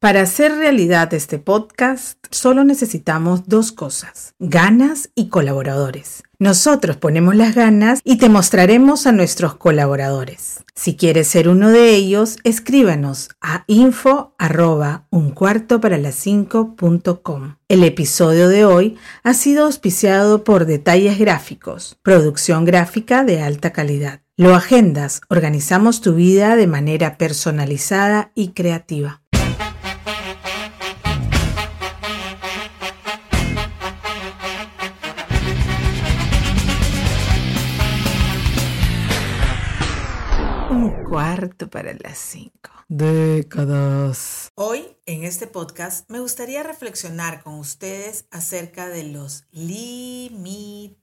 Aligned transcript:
Para 0.00 0.20
hacer 0.20 0.52
realidad 0.52 1.12
este 1.12 1.40
podcast, 1.40 2.24
solo 2.30 2.62
necesitamos 2.62 3.48
dos 3.48 3.72
cosas, 3.72 4.32
ganas 4.38 5.10
y 5.16 5.28
colaboradores. 5.28 6.22
Nosotros 6.38 6.96
ponemos 6.96 7.34
las 7.34 7.56
ganas 7.56 8.00
y 8.04 8.18
te 8.18 8.28
mostraremos 8.28 9.08
a 9.08 9.12
nuestros 9.12 9.56
colaboradores. 9.56 10.62
Si 10.76 10.94
quieres 10.94 11.26
ser 11.26 11.48
uno 11.48 11.70
de 11.70 11.96
ellos, 11.96 12.36
escríbanos 12.44 13.30
a 13.40 13.64
info 13.66 14.36
arroba 14.38 15.08
un 15.10 15.32
cuarto 15.32 15.80
para 15.80 15.98
las 15.98 16.24
El 16.28 17.82
episodio 17.82 18.48
de 18.48 18.64
hoy 18.64 18.96
ha 19.24 19.34
sido 19.34 19.64
auspiciado 19.64 20.44
por 20.44 20.66
Detalles 20.66 21.18
Gráficos, 21.18 21.98
producción 22.02 22.64
gráfica 22.64 23.24
de 23.24 23.42
alta 23.42 23.72
calidad. 23.72 24.20
Lo 24.36 24.54
agendas, 24.54 25.22
organizamos 25.28 26.00
tu 26.00 26.14
vida 26.14 26.54
de 26.54 26.68
manera 26.68 27.18
personalizada 27.18 28.30
y 28.36 28.50
creativa. 28.50 29.22
Cuarto 40.86 41.68
para 41.68 41.92
las 41.94 42.18
cinco. 42.18 42.70
Décadas. 42.88 44.50
Hoy, 44.54 44.84
en 45.06 45.24
este 45.24 45.46
podcast, 45.46 46.08
me 46.08 46.20
gustaría 46.20 46.62
reflexionar 46.62 47.42
con 47.42 47.54
ustedes 47.54 48.26
acerca 48.30 48.86
de 48.88 49.02
los 49.04 49.44
límites. 49.50 50.98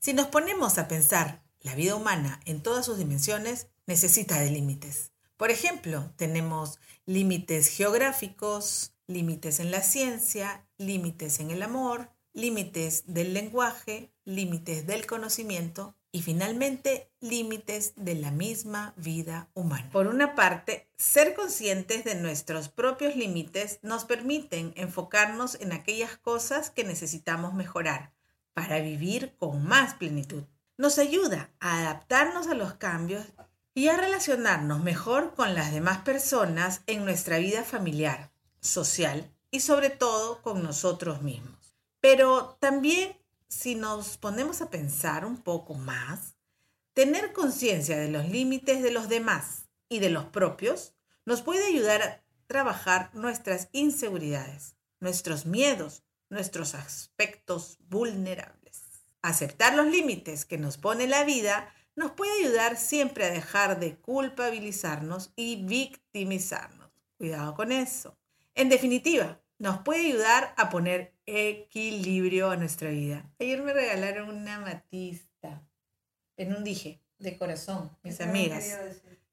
Si 0.00 0.12
nos 0.12 0.26
ponemos 0.26 0.78
a 0.78 0.88
pensar, 0.88 1.44
la 1.60 1.74
vida 1.74 1.94
humana 1.94 2.40
en 2.44 2.60
todas 2.62 2.84
sus 2.84 2.98
dimensiones 2.98 3.68
necesita 3.86 4.40
de 4.40 4.50
límites. 4.50 5.12
Por 5.36 5.50
ejemplo, 5.50 6.10
tenemos 6.16 6.80
límites 7.04 7.68
geográficos, 7.68 8.94
límites 9.06 9.60
en 9.60 9.70
la 9.70 9.82
ciencia, 9.82 10.66
límites 10.76 11.38
en 11.40 11.50
el 11.50 11.62
amor, 11.62 12.10
límites 12.32 13.04
del 13.06 13.32
lenguaje, 13.32 14.12
límites 14.24 14.86
del 14.86 15.06
conocimiento 15.06 15.94
y 16.16 16.22
finalmente 16.22 17.12
límites 17.20 17.92
de 17.94 18.14
la 18.14 18.30
misma 18.30 18.94
vida 18.96 19.50
humana. 19.52 19.90
Por 19.92 20.06
una 20.06 20.34
parte, 20.34 20.90
ser 20.96 21.34
conscientes 21.34 22.04
de 22.04 22.14
nuestros 22.14 22.70
propios 22.70 23.16
límites 23.16 23.80
nos 23.82 24.06
permiten 24.06 24.72
enfocarnos 24.76 25.56
en 25.60 25.72
aquellas 25.72 26.16
cosas 26.16 26.70
que 26.70 26.84
necesitamos 26.84 27.52
mejorar 27.52 28.14
para 28.54 28.80
vivir 28.80 29.36
con 29.36 29.62
más 29.66 29.92
plenitud. 29.92 30.44
Nos 30.78 30.98
ayuda 30.98 31.50
a 31.60 31.80
adaptarnos 31.80 32.46
a 32.46 32.54
los 32.54 32.72
cambios 32.72 33.26
y 33.74 33.88
a 33.88 33.98
relacionarnos 33.98 34.82
mejor 34.82 35.34
con 35.34 35.54
las 35.54 35.70
demás 35.70 35.98
personas 35.98 36.80
en 36.86 37.04
nuestra 37.04 37.36
vida 37.36 37.62
familiar, 37.62 38.32
social 38.62 39.30
y 39.50 39.60
sobre 39.60 39.90
todo 39.90 40.40
con 40.40 40.62
nosotros 40.62 41.20
mismos. 41.20 41.76
Pero 42.00 42.56
también 42.58 43.18
si 43.56 43.74
nos 43.74 44.18
ponemos 44.18 44.60
a 44.60 44.68
pensar 44.68 45.24
un 45.24 45.38
poco 45.38 45.74
más, 45.74 46.36
tener 46.92 47.32
conciencia 47.32 47.96
de 47.96 48.10
los 48.10 48.28
límites 48.28 48.82
de 48.82 48.90
los 48.90 49.08
demás 49.08 49.68
y 49.88 50.00
de 50.00 50.10
los 50.10 50.26
propios 50.26 50.94
nos 51.24 51.40
puede 51.40 51.66
ayudar 51.66 52.02
a 52.02 52.22
trabajar 52.46 53.10
nuestras 53.14 53.68
inseguridades, 53.72 54.76
nuestros 55.00 55.46
miedos, 55.46 56.02
nuestros 56.28 56.74
aspectos 56.74 57.78
vulnerables. 57.88 58.82
Aceptar 59.22 59.74
los 59.74 59.86
límites 59.86 60.44
que 60.44 60.58
nos 60.58 60.76
pone 60.76 61.06
la 61.06 61.24
vida 61.24 61.72
nos 61.96 62.12
puede 62.12 62.44
ayudar 62.44 62.76
siempre 62.76 63.24
a 63.24 63.30
dejar 63.30 63.80
de 63.80 63.96
culpabilizarnos 63.96 65.32
y 65.34 65.64
victimizarnos. 65.64 66.90
Cuidado 67.16 67.54
con 67.54 67.72
eso. 67.72 68.18
En 68.54 68.68
definitiva, 68.68 69.40
nos 69.58 69.78
puede 69.78 70.06
ayudar 70.06 70.54
a 70.56 70.70
poner 70.70 71.14
equilibrio 71.26 72.50
a 72.50 72.56
nuestra 72.56 72.90
vida. 72.90 73.24
Ayer 73.40 73.62
me 73.62 73.72
regalaron 73.72 74.28
una 74.28 74.60
matista 74.60 75.62
en 76.36 76.54
un 76.54 76.64
dije 76.64 77.00
de 77.18 77.36
corazón, 77.38 77.96
mis 78.02 78.20
amigas, 78.20 78.78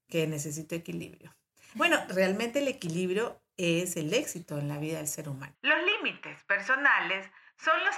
que 0.08 0.26
necesito 0.26 0.74
equilibrio. 0.74 1.34
Bueno, 1.74 1.98
realmente 2.08 2.60
el 2.60 2.68
equilibrio 2.68 3.40
es 3.56 3.96
el 3.96 4.14
éxito 4.14 4.58
en 4.58 4.68
la 4.68 4.78
vida 4.78 4.98
del 4.98 5.08
ser 5.08 5.28
humano. 5.28 5.54
Los 5.62 5.78
límites 5.84 6.42
personales 6.44 7.26
son 7.56 7.74
los, 7.84 7.96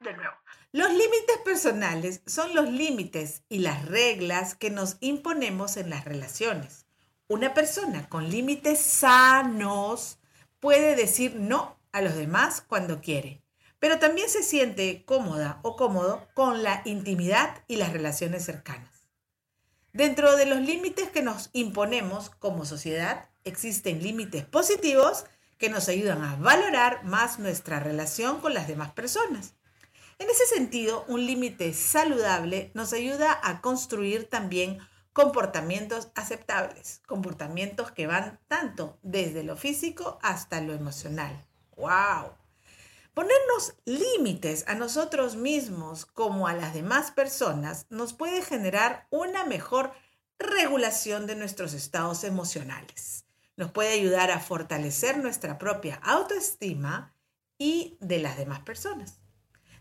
de 0.00 0.14
nuevo. 0.14 0.34
Los 0.72 0.90
límites 0.90 1.38
personales 1.44 2.22
son 2.26 2.54
los 2.54 2.68
límites 2.68 3.42
y 3.48 3.58
las 3.58 3.86
reglas 3.86 4.54
que 4.54 4.70
nos 4.70 4.96
imponemos 5.00 5.76
en 5.76 5.90
las 5.90 6.04
relaciones. 6.04 6.86
Una 7.28 7.54
persona 7.54 8.08
con 8.08 8.28
límites 8.28 8.80
sanos 8.80 10.19
puede 10.60 10.94
decir 10.94 11.34
no 11.34 11.78
a 11.92 12.02
los 12.02 12.14
demás 12.14 12.60
cuando 12.60 13.00
quiere, 13.00 13.42
pero 13.78 13.98
también 13.98 14.28
se 14.28 14.42
siente 14.42 15.04
cómoda 15.04 15.58
o 15.62 15.74
cómodo 15.76 16.28
con 16.34 16.62
la 16.62 16.82
intimidad 16.84 17.64
y 17.66 17.76
las 17.76 17.92
relaciones 17.92 18.44
cercanas. 18.44 19.08
Dentro 19.92 20.36
de 20.36 20.46
los 20.46 20.60
límites 20.60 21.10
que 21.10 21.22
nos 21.22 21.50
imponemos 21.52 22.30
como 22.30 22.64
sociedad, 22.64 23.28
existen 23.42 24.02
límites 24.02 24.44
positivos 24.44 25.24
que 25.58 25.68
nos 25.68 25.88
ayudan 25.88 26.22
a 26.22 26.36
valorar 26.36 27.04
más 27.04 27.38
nuestra 27.38 27.80
relación 27.80 28.40
con 28.40 28.54
las 28.54 28.68
demás 28.68 28.92
personas. 28.92 29.54
En 30.18 30.28
ese 30.28 30.46
sentido, 30.46 31.04
un 31.08 31.26
límite 31.26 31.72
saludable 31.72 32.70
nos 32.74 32.92
ayuda 32.92 33.40
a 33.42 33.60
construir 33.62 34.28
también 34.28 34.78
comportamientos 35.12 36.08
aceptables, 36.14 37.02
comportamientos 37.06 37.90
que 37.90 38.06
van 38.06 38.38
tanto 38.48 38.98
desde 39.02 39.42
lo 39.42 39.56
físico 39.56 40.18
hasta 40.22 40.60
lo 40.60 40.72
emocional. 40.72 41.44
¡Wow! 41.76 42.32
Ponernos 43.14 43.74
límites 43.84 44.64
a 44.68 44.74
nosotros 44.74 45.36
mismos 45.36 46.06
como 46.06 46.46
a 46.46 46.54
las 46.54 46.74
demás 46.74 47.10
personas 47.10 47.86
nos 47.90 48.12
puede 48.12 48.42
generar 48.42 49.08
una 49.10 49.44
mejor 49.44 49.92
regulación 50.38 51.26
de 51.26 51.36
nuestros 51.36 51.74
estados 51.74 52.24
emocionales. 52.24 53.26
Nos 53.56 53.72
puede 53.72 53.92
ayudar 53.92 54.30
a 54.30 54.40
fortalecer 54.40 55.18
nuestra 55.18 55.58
propia 55.58 55.96
autoestima 55.96 57.14
y 57.58 57.98
de 58.00 58.20
las 58.20 58.38
demás 58.38 58.60
personas 58.60 59.20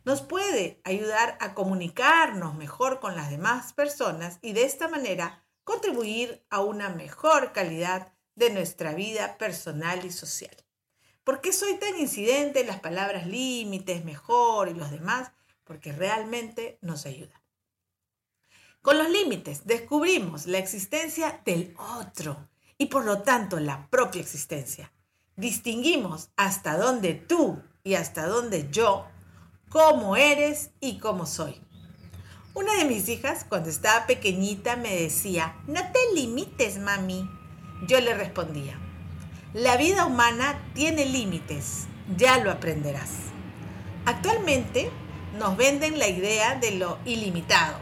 nos 0.06 0.22
puede 0.22 0.82
ayudar 0.84 1.38
a 1.40 1.54
comunicarnos 1.54 2.56
mejor 2.56 3.00
con 3.00 3.16
las 3.16 3.30
demás 3.30 3.74
personas 3.74 4.40
y 4.42 4.54
de 4.54 4.64
esta 4.64 4.88
manera 4.88 5.44
contribuir 5.64 6.46
a 6.50 6.62
una 6.62 6.90
mejor 6.90 7.52
calidad 7.52 8.14
de 8.36 8.50
nuestra 8.50 8.94
vida 8.94 9.38
personal 9.38 10.06
y 10.06 10.12
social. 10.12 10.56
¿Por 11.24 11.42
qué 11.42 11.54
soy 11.54 11.76
tan 11.76 12.00
incidente 12.00 12.62
en 12.62 12.68
las 12.68 12.80
palabras 12.80 13.28
límites, 13.28 14.04
mejor 14.04 14.70
y 14.70 14.74
los 14.74 14.90
demás? 14.90 15.32
Porque 15.64 15.92
realmente 15.92 16.80
nos 16.82 17.06
ayuda. 17.06 17.40
Con 18.82 18.98
los 18.98 19.10
límites 19.10 19.66
descubrimos 19.66 20.48
la 20.48 20.58
existencia 20.58 21.42
del 21.46 21.76
otro 21.78 22.50
y 22.78 22.88
por 22.88 23.06
lo 23.06 23.22
tanto 23.22 23.60
la 23.60 23.88
propia 23.90 24.22
existencia. 24.22 24.92
Distinguimos 25.36 26.30
hasta 26.38 26.78
dónde 26.78 27.14
tú 27.14 27.62
y 27.84 27.96
hasta 27.96 28.26
dónde 28.26 28.70
yo 28.72 29.06
cómo 29.70 30.16
eres 30.16 30.72
y 30.80 30.98
cómo 30.98 31.26
soy. 31.26 31.62
Una 32.56 32.74
de 32.76 32.86
mis 32.86 33.08
hijas, 33.08 33.46
cuando 33.48 33.70
estaba 33.70 34.08
pequeñita, 34.08 34.76
me 34.76 34.96
decía, 34.96 35.56
no 35.68 35.80
te 35.80 36.00
limites, 36.16 36.80
mami. 36.80 37.30
Yo 37.88 38.02
le 38.02 38.14
respondía, 38.14 38.78
la 39.54 39.78
vida 39.78 40.06
humana 40.06 40.60
tiene 40.74 41.06
límites, 41.06 41.88
ya 42.18 42.40
lo 42.40 42.52
aprenderás. 42.52 43.12
Actualmente 44.06 44.92
nos 45.38 45.56
venden 45.56 45.98
la 45.98 46.08
idea 46.08 46.56
de 46.56 46.72
lo 46.72 46.98
ilimitado, 47.06 47.78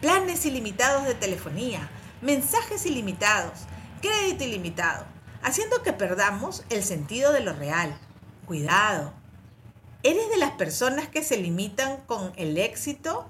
planes 0.00 0.44
ilimitados 0.46 1.04
de 1.04 1.14
telefonía, 1.14 1.88
mensajes 2.22 2.86
ilimitados, 2.86 3.60
crédito 4.00 4.42
ilimitado, 4.42 5.04
haciendo 5.42 5.82
que 5.82 5.92
perdamos 5.92 6.64
el 6.70 6.82
sentido 6.82 7.32
de 7.32 7.40
lo 7.40 7.52
real. 7.52 7.96
Cuidado, 8.46 9.12
¿Eres 10.06 10.30
de 10.30 10.36
las 10.36 10.52
personas 10.52 11.08
que 11.08 11.24
se 11.24 11.36
limitan 11.36 11.96
con 12.06 12.32
el 12.36 12.58
éxito 12.58 13.26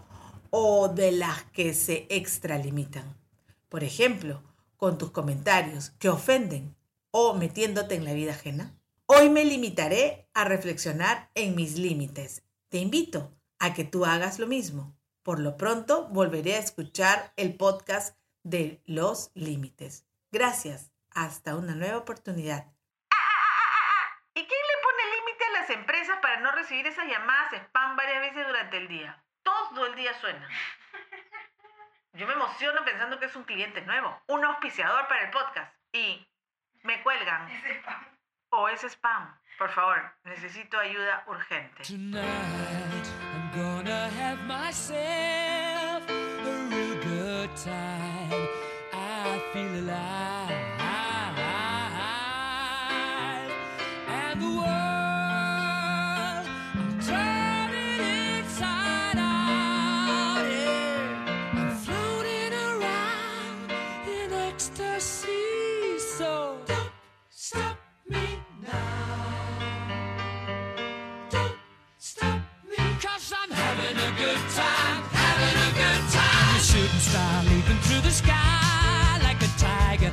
o 0.50 0.88
de 0.88 1.11
las 1.11 1.43
que 1.44 1.73
se 1.73 2.06
extralimitan? 2.11 3.17
Por 3.70 3.82
ejemplo, 3.82 4.43
con 4.76 4.99
tus 4.99 5.11
comentarios 5.11 5.93
que 5.99 6.11
ofenden 6.11 6.76
o 7.12 7.32
metiéndote 7.32 7.94
en 7.94 8.05
la 8.05 8.12
vida 8.12 8.32
ajena. 8.32 8.78
Hoy 9.06 9.31
me 9.31 9.46
limitaré 9.46 10.28
a 10.34 10.44
reflexionar 10.44 11.31
en 11.34 11.55
mis 11.55 11.78
límites. 11.78 12.43
Te 12.69 12.76
invito 12.76 13.32
a 13.58 13.72
que 13.72 13.84
tú 13.84 14.05
hagas 14.05 14.38
lo 14.38 14.46
mismo. 14.46 14.94
Por 15.22 15.38
lo 15.38 15.56
pronto 15.56 16.08
volveré 16.08 16.56
a 16.56 16.61
escuchar 16.61 17.32
el 17.37 17.55
podcast 17.55 18.19
de 18.43 18.82
los 18.84 19.31
límites. 19.32 20.05
Gracias. 20.31 20.93
Hasta 21.08 21.56
una 21.56 21.75
nueva 21.75 21.96
oportunidad. 21.96 22.75
Empresas 25.71 26.19
para 26.21 26.41
no 26.41 26.53
recibir 26.53 26.87
esas 26.87 27.07
llamadas 27.07 27.53
spam 27.53 27.97
varias 27.97 28.21
veces 28.21 28.47
durante 28.47 28.77
el 28.79 28.89
día. 28.89 29.23
Todo 29.43 29.87
el 29.87 29.95
día 29.95 30.13
suena. 30.15 30.49
Yo 32.15 32.27
me 32.27 32.33
emociono 32.33 32.85
pensando 32.85 33.19
que 33.19 33.27
es 33.27 33.37
un 33.37 33.45
cliente 33.45 33.83
nuevo, 33.83 34.19
un 34.29 34.45
auspiciador 34.45 35.07
para 35.09 35.25
el 35.25 35.31
podcast. 35.31 35.75
Y 35.93 36.27
Me 36.83 37.03
cuelgan. 37.03 37.49
O 38.51 38.69
es 38.69 38.83
spam. 38.85 39.37
Por 39.59 39.71
favor, 39.71 40.01
necesito 40.25 40.79
ayuda 40.79 41.25
urgente. 41.27 41.83
Tonight, 41.83 43.07
I'm 43.35 43.51
gonna 43.55 44.09
have 44.11 44.41
myself 44.45 46.09
a 46.09 46.69
real 46.71 46.95
good 47.03 47.51
time. 47.57 48.49
I 48.93 49.41
feel 49.53 49.75
alive. 49.81 50.75
Cause 73.17 73.33
I'm 73.33 73.51
having 73.51 73.97
a 73.97 74.11
good 74.19 74.43
time, 74.53 75.03
having 75.09 75.57
a 75.57 75.71
good 75.73 76.03
time. 76.13 76.51
I'm 76.51 76.57
a 76.57 76.61
shooting 76.61 77.01
star 77.01 77.45
leaping 77.45 77.81
through 77.89 78.03
the 78.03 78.11
sky 78.11 79.19
like 79.23 79.41
a 79.41 79.49
tiger, 79.57 80.13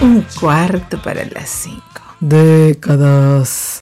Un 0.00 0.24
cuarto 0.38 1.00
para 1.02 1.24
las 1.26 1.48
cinco. 1.48 2.00
Décadas. 2.20 3.78